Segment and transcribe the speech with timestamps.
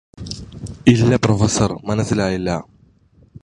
[0.87, 2.49] ഇല്ല പ്രൊഫസർ മനസ്സിലായില്ല